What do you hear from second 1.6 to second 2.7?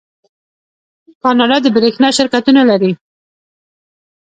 د بریښنا شرکتونه